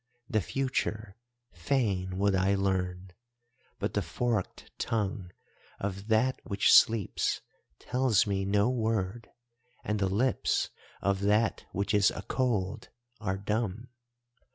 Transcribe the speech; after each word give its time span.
The 0.27 0.41
future 0.41 1.15
fain 1.53 2.17
would 2.17 2.33
I 2.33 2.55
learn, 2.55 3.11
but 3.77 3.93
the 3.93 4.01
forked 4.01 4.71
tongue 4.79 5.29
of 5.79 6.07
That 6.07 6.39
which 6.43 6.73
sleeps 6.73 7.41
tells 7.77 8.25
me 8.25 8.43
no 8.43 8.67
word, 8.67 9.29
and 9.83 9.99
the 9.99 10.09
lips 10.09 10.71
of 11.03 11.19
That 11.21 11.65
which 11.71 11.93
is 11.93 12.09
a 12.09 12.23
cold 12.23 12.89
are 13.19 13.37
dumb! 13.37 13.89